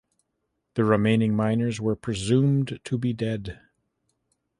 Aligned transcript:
The 0.73 0.83
remaining 0.83 1.35
miners 1.35 1.79
are 1.79 1.93
presumed 1.95 2.79
to 2.85 2.97
be 2.97 3.13
dead. 3.13 3.59